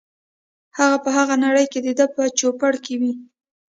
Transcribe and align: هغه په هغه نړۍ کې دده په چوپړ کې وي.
هغه 0.77 0.97
په 1.03 1.09
هغه 1.17 1.35
نړۍ 1.45 1.65
کې 1.71 1.79
دده 1.85 2.05
په 2.15 2.23
چوپړ 2.39 2.73
کې 2.85 2.95
وي. 3.01 3.13